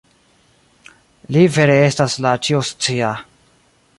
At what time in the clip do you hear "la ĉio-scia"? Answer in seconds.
2.27-3.13